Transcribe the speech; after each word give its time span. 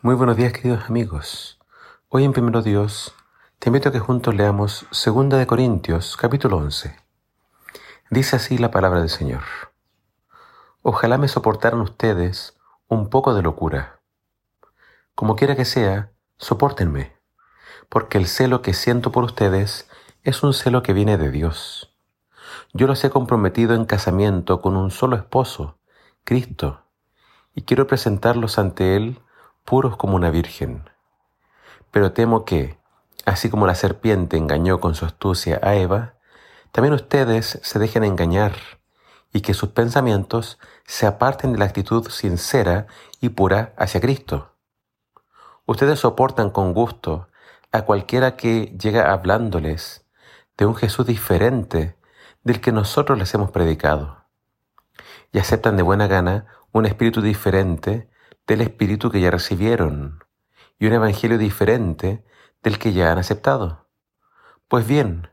Muy 0.00 0.14
buenos 0.14 0.36
días 0.36 0.52
queridos 0.52 0.84
amigos. 0.84 1.58
Hoy 2.08 2.22
en 2.22 2.32
Primero 2.32 2.62
Dios 2.62 3.16
te 3.58 3.68
invito 3.68 3.88
a 3.88 3.92
que 3.92 3.98
juntos 3.98 4.32
leamos 4.32 4.86
2 4.92 5.30
de 5.30 5.44
Corintios 5.44 6.16
capítulo 6.16 6.58
11. 6.58 6.94
Dice 8.08 8.36
así 8.36 8.58
la 8.58 8.70
palabra 8.70 9.00
del 9.00 9.08
Señor. 9.08 9.42
Ojalá 10.82 11.18
me 11.18 11.26
soportaran 11.26 11.80
ustedes 11.80 12.56
un 12.86 13.10
poco 13.10 13.34
de 13.34 13.42
locura. 13.42 14.00
Como 15.16 15.34
quiera 15.34 15.56
que 15.56 15.64
sea, 15.64 16.12
soportenme, 16.36 17.16
porque 17.88 18.18
el 18.18 18.28
celo 18.28 18.62
que 18.62 18.74
siento 18.74 19.10
por 19.10 19.24
ustedes 19.24 19.90
es 20.22 20.44
un 20.44 20.54
celo 20.54 20.84
que 20.84 20.92
viene 20.92 21.18
de 21.18 21.32
Dios. 21.32 21.92
Yo 22.72 22.86
los 22.86 23.02
he 23.02 23.10
comprometido 23.10 23.74
en 23.74 23.84
casamiento 23.84 24.62
con 24.62 24.76
un 24.76 24.92
solo 24.92 25.16
esposo, 25.16 25.80
Cristo, 26.22 26.84
y 27.52 27.62
quiero 27.62 27.88
presentarlos 27.88 28.60
ante 28.60 28.94
Él 28.94 29.20
puros 29.68 29.98
como 29.98 30.16
una 30.16 30.30
virgen. 30.30 30.88
Pero 31.90 32.12
temo 32.12 32.46
que, 32.46 32.78
así 33.26 33.50
como 33.50 33.66
la 33.66 33.74
serpiente 33.74 34.38
engañó 34.38 34.80
con 34.80 34.94
su 34.94 35.04
astucia 35.04 35.60
a 35.62 35.74
Eva, 35.74 36.14
también 36.72 36.94
ustedes 36.94 37.60
se 37.62 37.78
dejen 37.78 38.02
engañar 38.02 38.54
y 39.30 39.42
que 39.42 39.52
sus 39.52 39.68
pensamientos 39.68 40.58
se 40.86 41.06
aparten 41.06 41.52
de 41.52 41.58
la 41.58 41.66
actitud 41.66 42.08
sincera 42.08 42.86
y 43.20 43.28
pura 43.28 43.74
hacia 43.76 44.00
Cristo. 44.00 44.54
Ustedes 45.66 46.00
soportan 46.00 46.48
con 46.48 46.72
gusto 46.72 47.28
a 47.70 47.82
cualquiera 47.82 48.36
que 48.36 48.74
llega 48.80 49.12
hablándoles 49.12 50.06
de 50.56 50.64
un 50.64 50.76
Jesús 50.76 51.04
diferente 51.04 51.98
del 52.42 52.62
que 52.62 52.72
nosotros 52.72 53.18
les 53.18 53.34
hemos 53.34 53.50
predicado. 53.50 54.24
Y 55.30 55.38
aceptan 55.38 55.76
de 55.76 55.82
buena 55.82 56.06
gana 56.06 56.46
un 56.72 56.86
espíritu 56.86 57.20
diferente 57.20 58.08
del 58.48 58.62
Espíritu 58.62 59.10
que 59.10 59.20
ya 59.20 59.30
recibieron 59.30 60.24
y 60.78 60.86
un 60.86 60.94
Evangelio 60.94 61.38
diferente 61.38 62.24
del 62.62 62.78
que 62.78 62.92
ya 62.92 63.12
han 63.12 63.18
aceptado. 63.18 63.86
Pues 64.66 64.86
bien, 64.86 65.28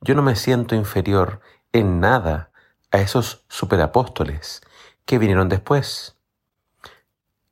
yo 0.00 0.14
no 0.14 0.22
me 0.22 0.34
siento 0.34 0.74
inferior 0.74 1.40
en 1.72 2.00
nada 2.00 2.50
a 2.90 2.98
esos 2.98 3.44
superapóstoles 3.48 4.62
que 5.04 5.18
vinieron 5.18 5.48
después. 5.48 6.16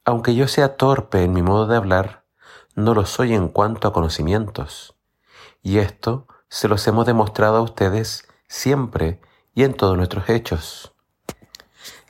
Aunque 0.05 0.35
yo 0.35 0.49
sea 0.49 0.77
torpe 0.77 1.23
en 1.23 1.33
mi 1.33 1.43
modo 1.43 1.67
de 1.67 1.77
hablar, 1.77 2.25
no 2.75 2.95
lo 2.95 3.05
soy 3.05 3.35
en 3.35 3.49
cuanto 3.49 3.89
a 3.89 3.93
conocimientos. 3.93 4.97
Y 5.63 5.79
esto 5.79 6.27
se 6.49 6.69
los 6.69 6.87
hemos 6.89 7.07
demostrado 7.07 7.59
a 7.59 7.63
ustedes 7.63 8.29
siempre 8.49 9.21
y 9.55 9.65
en 9.65 9.75
todos 9.75 9.97
nuestros 9.97 10.29
hechos. 10.29 10.92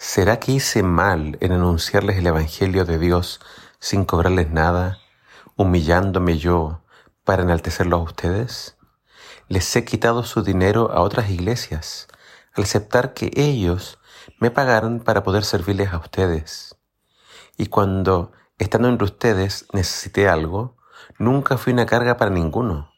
¿Será 0.05 0.41
que 0.41 0.50
hice 0.50 0.83
mal 0.83 1.39
en 1.41 1.53
anunciarles 1.53 2.17
el 2.17 2.27
Evangelio 2.27 2.84
de 2.84 2.98
Dios 2.98 3.41
sin 3.78 4.05
cobrarles 4.05 4.50
nada, 4.50 4.98
humillándome 5.55 6.39
yo 6.39 6.83
para 7.22 7.45
enaltecerlo 7.45 7.98
a 7.98 8.03
ustedes? 8.03 8.77
Les 9.47 9.77
he 9.77 9.84
quitado 9.84 10.25
su 10.25 10.42
dinero 10.42 10.91
a 10.91 11.03
otras 11.03 11.30
iglesias 11.30 12.08
al 12.53 12.64
aceptar 12.64 13.14
que 13.14 13.30
ellos 13.36 14.00
me 14.41 14.50
pagaran 14.50 14.98
para 14.98 15.23
poder 15.23 15.45
servirles 15.45 15.92
a 15.92 15.98
ustedes. 15.98 16.75
Y 17.56 17.67
cuando, 17.67 18.33
estando 18.58 18.89
entre 18.89 19.05
ustedes, 19.05 19.67
necesité 19.73 20.28
algo, 20.28 20.77
nunca 21.17 21.58
fui 21.58 21.73
una 21.73 21.86
carga 21.86 22.17
para 22.17 22.33
ninguno, 22.33 22.91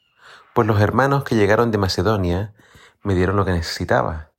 pues 0.55 0.67
los 0.67 0.81
hermanos 0.81 1.23
que 1.23 1.37
llegaron 1.37 1.71
de 1.71 1.77
Macedonia 1.77 2.55
me 3.03 3.15
dieron 3.15 3.37
lo 3.37 3.45
que 3.45 3.53
necesitaba 3.53 4.31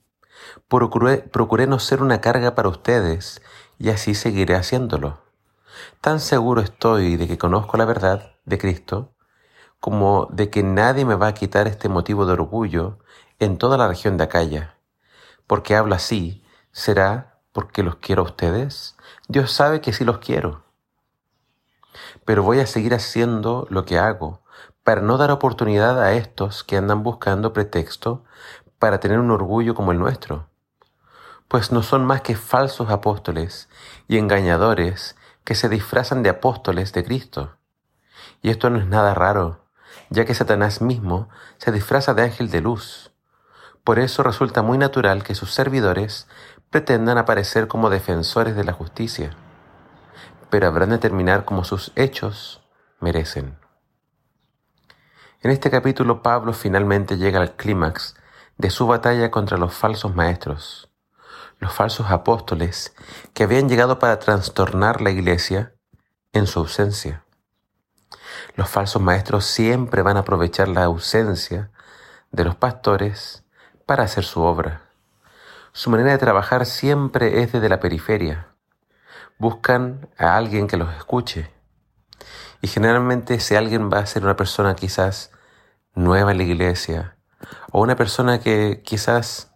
Procuré, 0.68 1.68
no 1.68 1.80
ser 1.80 2.02
una 2.02 2.22
carga 2.22 2.56
para 2.56 2.70
ustedes 2.70 3.42
y 3.80 3.90
así 3.90 4.16
seguiré 4.16 4.56
haciéndolo. 4.56 5.20
Tan 6.02 6.20
seguro 6.20 6.62
estoy 6.62 7.18
de 7.18 7.28
que 7.28 7.38
conozco 7.38 7.78
la 7.78 7.86
verdad 7.86 8.34
de 8.46 8.58
Cristo 8.58 9.14
como 9.80 10.28
de 10.32 10.50
que 10.50 10.64
nadie 10.64 11.06
me 11.06 11.16
va 11.16 11.28
a 11.28 11.34
quitar 11.34 11.68
este 11.68 11.90
motivo 11.90 12.26
de 12.26 12.34
orgullo 12.34 13.00
en 13.40 13.58
toda 13.58 13.78
la 13.78 13.88
región 13.88 14.18
de 14.18 14.24
Acaya. 14.24 14.78
Porque 15.48 15.76
hablo 15.76 15.94
así, 15.96 16.44
¿será 16.72 17.40
porque 17.52 17.84
los 17.84 17.98
quiero 17.98 18.24
a 18.24 18.26
ustedes? 18.26 18.96
Dios 19.28 19.52
sabe 19.52 19.82
que 19.82 19.94
sí 19.94 20.04
los 20.04 20.18
quiero. 20.18 20.64
Pero 22.26 22.44
voy 22.44 22.60
a 22.60 22.66
seguir 22.66 22.94
haciendo 22.94 23.68
lo 23.70 23.86
que 23.86 24.00
hago 24.00 24.42
para 24.84 25.02
no 25.02 25.18
dar 25.18 25.32
oportunidad 25.32 26.02
a 26.02 26.14
estos 26.14 26.64
que 26.64 26.78
andan 26.78 27.04
buscando 27.04 27.54
pretexto 27.54 28.24
para 28.86 29.00
tener 29.00 29.18
un 29.18 29.32
orgullo 29.32 29.74
como 29.74 29.92
el 29.94 29.98
nuestro, 29.98 30.48
pues 31.48 31.72
no 31.72 31.82
son 31.82 32.06
más 32.06 32.22
que 32.22 32.36
falsos 32.36 32.92
apóstoles 32.92 33.68
y 34.08 34.20
engañadores 34.20 35.16
que 35.44 35.56
se 35.56 35.70
disfrazan 35.70 36.22
de 36.22 36.30
apóstoles 36.30 36.94
de 36.94 37.04
Cristo. 37.04 37.58
Y 38.44 38.52
esto 38.52 38.70
no 38.70 38.78
es 38.78 38.86
nada 38.86 39.16
raro, 39.16 39.66
ya 40.12 40.26
que 40.26 40.36
Satanás 40.36 40.84
mismo 40.84 41.30
se 41.58 41.72
disfraza 41.72 42.14
de 42.14 42.22
ángel 42.22 42.52
de 42.52 42.62
luz. 42.62 43.12
Por 43.84 43.98
eso 43.98 44.22
resulta 44.22 44.62
muy 44.62 44.78
natural 44.78 45.24
que 45.24 45.34
sus 45.34 45.52
servidores 45.52 46.28
pretendan 46.70 47.18
aparecer 47.18 47.68
como 47.68 47.90
defensores 47.90 48.56
de 48.56 48.66
la 48.66 48.74
justicia, 48.74 49.32
pero 50.52 50.68
habrán 50.68 50.92
de 50.92 51.00
terminar 51.00 51.44
como 51.44 51.64
sus 51.64 51.92
hechos 51.96 52.62
merecen. 53.00 53.58
En 55.42 55.50
este 55.50 55.72
capítulo 55.72 56.22
Pablo 56.22 56.54
finalmente 56.54 57.18
llega 57.18 57.42
al 57.42 57.56
clímax 57.56 58.16
de 58.58 58.70
su 58.70 58.88
batalla 58.88 59.32
contra 59.32 59.58
los 59.58 59.74
falsos 59.74 60.16
maestros, 60.16 60.90
los 61.60 61.74
falsos 61.74 62.10
apóstoles 62.10 62.94
que 63.34 63.44
habían 63.44 63.68
llegado 63.68 64.00
para 64.00 64.20
trastornar 64.20 65.02
la 65.02 65.12
iglesia 65.12 65.74
en 66.34 66.48
su 66.48 66.60
ausencia. 66.60 67.26
Los 68.56 68.70
falsos 68.70 69.02
maestros 69.02 69.46
siempre 69.46 70.02
van 70.02 70.18
a 70.18 70.22
aprovechar 70.22 70.68
la 70.68 70.86
ausencia 70.86 71.72
de 72.32 72.46
los 72.46 72.56
pastores 72.56 73.44
para 73.86 74.04
hacer 74.04 74.24
su 74.24 74.42
obra. 74.42 74.82
Su 75.74 75.90
manera 75.90 76.12
de 76.12 76.18
trabajar 76.18 76.66
siempre 76.66 77.42
es 77.42 77.52
desde 77.52 77.70
la 77.70 77.80
periferia. 77.80 78.48
Buscan 79.38 80.10
a 80.18 80.38
alguien 80.38 80.68
que 80.68 80.78
los 80.78 80.94
escuche. 80.96 81.52
Y 82.62 82.68
generalmente 82.68 83.36
ese 83.36 83.58
alguien 83.58 83.90
va 83.92 84.00
a 84.00 84.06
ser 84.06 84.24
una 84.24 84.38
persona 84.38 84.76
quizás 84.76 85.32
nueva 85.94 86.32
en 86.32 86.38
la 86.38 86.44
iglesia, 86.44 87.15
o 87.72 87.82
una 87.82 87.96
persona 87.96 88.40
que 88.40 88.82
quizás 88.84 89.52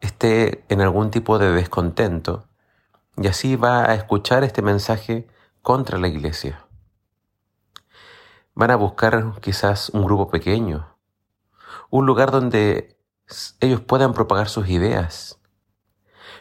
esté 0.00 0.64
en 0.68 0.80
algún 0.80 1.10
tipo 1.10 1.38
de 1.38 1.52
descontento 1.52 2.48
y 3.16 3.28
así 3.28 3.56
va 3.56 3.90
a 3.90 3.94
escuchar 3.94 4.44
este 4.44 4.62
mensaje 4.62 5.26
contra 5.62 5.98
la 5.98 6.08
iglesia. 6.08 6.66
Van 8.54 8.70
a 8.70 8.76
buscar 8.76 9.40
quizás 9.40 9.90
un 9.90 10.04
grupo 10.04 10.30
pequeño, 10.30 10.96
un 11.90 12.06
lugar 12.06 12.30
donde 12.30 12.98
ellos 13.60 13.80
puedan 13.80 14.12
propagar 14.12 14.48
sus 14.48 14.68
ideas, 14.68 15.38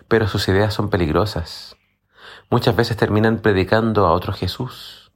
pero 0.08 0.28
sus 0.28 0.48
ideas 0.48 0.74
son 0.74 0.90
peligrosas. 0.90 1.76
Muchas 2.50 2.76
veces 2.76 2.98
terminan 2.98 3.40
predicando 3.40 4.06
a 4.06 4.12
otro 4.12 4.34
Jesús. 4.34 5.12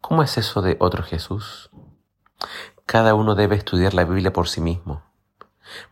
¿Cómo 0.00 0.22
es 0.22 0.36
eso 0.36 0.60
de 0.62 0.76
otro 0.80 1.02
Jesús? 1.02 1.70
Cada 2.92 3.14
uno 3.14 3.34
debe 3.34 3.56
estudiar 3.56 3.94
la 3.94 4.04
Biblia 4.04 4.34
por 4.34 4.50
sí 4.50 4.60
mismo 4.60 5.02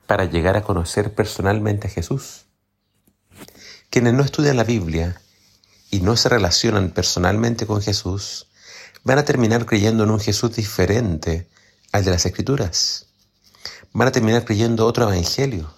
para 0.06 0.26
llegar 0.26 0.58
a 0.58 0.62
conocer 0.62 1.14
personalmente 1.14 1.86
a 1.86 1.90
Jesús. 1.90 2.44
Quienes 3.88 4.12
no 4.12 4.22
estudian 4.22 4.58
la 4.58 4.64
Biblia 4.64 5.18
y 5.90 6.00
no 6.00 6.14
se 6.18 6.28
relacionan 6.28 6.90
personalmente 6.90 7.66
con 7.66 7.80
Jesús 7.80 8.48
van 9.02 9.16
a 9.16 9.24
terminar 9.24 9.64
creyendo 9.64 10.04
en 10.04 10.10
un 10.10 10.20
Jesús 10.20 10.54
diferente 10.54 11.48
al 11.90 12.04
de 12.04 12.10
las 12.10 12.26
Escrituras. 12.26 13.06
Van 13.94 14.08
a 14.08 14.12
terminar 14.12 14.44
creyendo 14.44 14.84
otro 14.84 15.04
evangelio. 15.04 15.72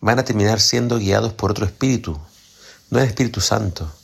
Van 0.00 0.18
a 0.18 0.24
terminar 0.24 0.60
siendo 0.60 0.98
guiados 0.98 1.34
por 1.34 1.50
otro 1.50 1.66
espíritu, 1.66 2.18
no 2.88 3.00
el 3.00 3.04
Espíritu 3.04 3.42
Santo, 3.42 3.94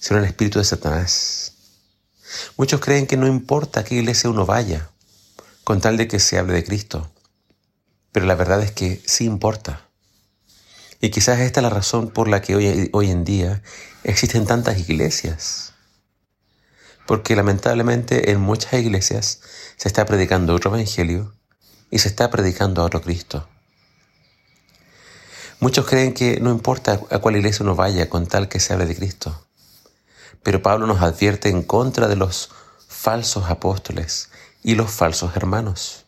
sino 0.00 0.18
el 0.18 0.24
Espíritu 0.24 0.58
de 0.58 0.64
Satanás. 0.64 1.52
Muchos 2.56 2.80
creen 2.80 3.06
que 3.06 3.16
no 3.16 3.28
importa 3.28 3.78
a 3.78 3.84
qué 3.84 3.94
iglesia 3.94 4.28
uno 4.28 4.44
vaya, 4.44 4.89
con 5.70 5.80
tal 5.80 5.96
de 5.96 6.08
que 6.08 6.18
se 6.18 6.36
hable 6.36 6.54
de 6.54 6.64
Cristo. 6.64 7.12
Pero 8.10 8.26
la 8.26 8.34
verdad 8.34 8.60
es 8.60 8.72
que 8.72 9.00
sí 9.06 9.24
importa. 9.24 9.86
Y 11.00 11.10
quizás 11.10 11.38
esta 11.38 11.60
es 11.60 11.62
la 11.62 11.70
razón 11.70 12.10
por 12.10 12.26
la 12.26 12.42
que 12.42 12.56
hoy, 12.56 13.08
en 13.08 13.22
día 13.22 13.62
existen 14.02 14.46
tantas 14.46 14.80
iglesias. 14.80 15.74
Porque 17.06 17.36
lamentablemente 17.36 18.32
en 18.32 18.40
muchas 18.40 18.72
iglesias 18.80 19.42
se 19.76 19.86
está 19.86 20.06
predicando 20.06 20.56
otro 20.56 20.74
evangelio 20.74 21.36
y 21.88 22.00
se 22.00 22.08
está 22.08 22.30
predicando 22.30 22.82
a 22.82 22.86
otro 22.86 23.00
Cristo. 23.00 23.48
Muchos 25.60 25.86
creen 25.86 26.14
que 26.14 26.40
no 26.40 26.50
importa 26.50 27.00
a 27.12 27.18
cuál 27.20 27.36
iglesia 27.36 27.62
uno 27.62 27.76
vaya 27.76 28.10
con 28.10 28.26
tal 28.26 28.48
que 28.48 28.58
se 28.58 28.72
hable 28.72 28.86
de 28.86 28.96
Cristo. 28.96 29.46
Pero 30.42 30.62
Pablo 30.62 30.88
nos 30.88 31.00
advierte 31.00 31.48
en 31.48 31.62
contra 31.62 32.08
de 32.08 32.16
los 32.16 32.50
falsos 32.88 33.48
apóstoles 33.48 34.30
y 34.62 34.74
los 34.74 34.90
falsos 34.90 35.36
hermanos. 35.36 36.04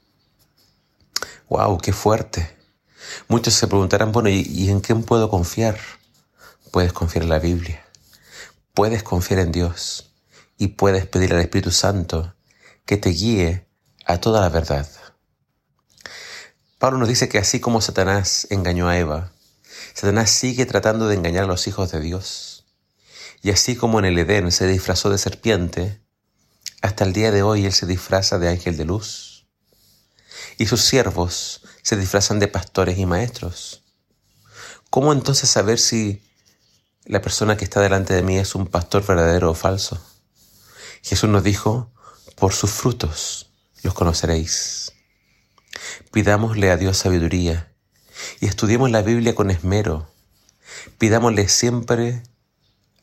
¡Wow! 1.49 1.79
¡Qué 1.79 1.93
fuerte! 1.93 2.57
Muchos 3.29 3.55
se 3.55 3.67
preguntarán, 3.67 4.13
bueno, 4.13 4.29
¿y, 4.29 4.69
en 4.71 4.81
quién 4.81 5.03
puedo 5.03 5.29
confiar? 5.29 5.79
Puedes 6.71 6.93
confiar 6.93 7.25
en 7.25 7.31
la 7.31 7.39
Biblia. 7.39 7.85
Puedes 8.75 9.03
confiar 9.03 9.41
en 9.41 9.53
Dios. 9.53 10.09
y 10.59 10.69
puedes 10.69 11.07
pedir 11.07 11.35
al 11.35 11.41
Espíritu 11.41 11.73
Santo 11.73 12.37
que 12.85 12.97
te 12.97 13.09
guíe 13.09 13.67
a 14.07 14.19
toda 14.19 14.41
la 14.41 14.49
verdad. 14.49 14.89
Pablo 16.79 16.99
nos 16.99 17.09
dice 17.09 17.29
que 17.29 17.39
así 17.39 17.59
como 17.59 17.81
Satanás 17.81 18.47
engañó 18.51 18.89
a 18.89 18.99
Eva, 18.99 19.33
Satanás 19.95 20.31
sigue 20.31 20.67
tratando 20.67 21.09
de 21.09 21.17
engañar 21.17 21.45
a 21.45 21.47
los 21.49 21.67
hijos 21.67 21.91
de 21.91 22.01
Dios. 22.01 22.65
Y 23.43 23.51
así 23.51 23.77
como 23.77 23.99
en 23.99 24.05
el 24.05 24.19
Edén 24.19 24.53
se 24.53 24.67
disfrazó 24.67 25.11
de 25.11 25.19
serpiente, 25.19 26.02
hasta 26.83 27.05
el 27.05 27.13
día 27.13 27.31
de 27.31 27.43
hoy 27.43 27.65
él 27.65 27.73
se 27.73 27.87
disfraza 27.87 28.39
de 28.39 28.49
ángel 28.49 28.77
de 28.77 28.85
luz. 28.85 29.47
Y 30.59 30.67
sus 30.67 30.83
siervos 30.83 31.63
se 31.83 31.97
disfrazan 31.97 32.41
de 32.41 32.49
pastores 32.49 32.99
y 32.99 33.07
maestros. 33.07 33.85
¿Cómo 34.91 35.13
entonces 35.13 35.49
saber 35.49 35.79
si 35.79 36.23
la 37.05 37.23
persona 37.23 37.57
que 37.57 37.65
está 37.65 37.81
delante 37.81 38.15
de 38.15 38.23
mí 38.23 38.37
es 38.37 38.55
un 38.57 38.67
pastor 38.67 39.07
verdadero 39.07 39.53
o 39.53 39.55
falso? 39.55 40.05
Jesús 41.03 41.31
nos 41.31 41.45
dijo, 41.45 41.93
por 42.37 42.53
sus 42.53 42.71
frutos 42.71 43.51
los 43.83 43.95
conoceréis. 43.95 44.93
Pidámosle 46.11 46.71
a 46.71 46.77
Dios 46.77 46.99
sabiduría 46.99 47.73
y 48.41 48.47
estudiemos 48.47 48.91
la 48.91 49.03
Biblia 49.03 49.35
con 49.35 49.51
esmero. 49.51 50.13
Pidámosle 50.99 51.49
siempre 51.49 52.25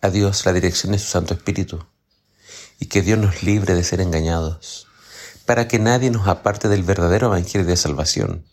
a 0.02 0.10
Dios 0.10 0.46
la 0.46 0.54
dirección 0.54 0.92
de 0.92 1.00
su 1.00 1.08
Santo 1.08 1.34
Espíritu 1.34 1.86
y 2.80 2.88
que 2.88 3.02
Dios 3.02 3.20
nos 3.20 3.44
libre 3.44 3.76
de 3.76 3.84
ser 3.84 4.02
engañados, 4.02 4.88
para 5.46 5.68
que 5.68 5.80
nadie 5.80 6.10
nos 6.10 6.28
aparte 6.28 6.70
del 6.70 6.84
verdadero 6.84 7.28
Evangelio 7.28 7.68
de 7.68 7.76
salvación, 7.76 8.46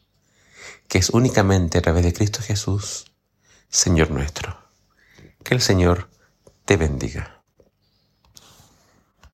que 0.88 0.98
es 0.98 1.10
únicamente 1.10 1.78
a 1.78 1.82
través 1.82 2.04
de 2.04 2.12
Cristo 2.12 2.40
Jesús, 2.42 3.12
Señor 3.68 4.10
nuestro. 4.10 4.58
Que 5.42 5.54
el 5.54 5.60
Señor 5.60 6.08
te 6.64 6.76
bendiga. 6.76 7.35